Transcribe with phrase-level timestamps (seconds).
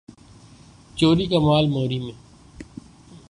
[0.97, 2.15] چوری کا مال موری میں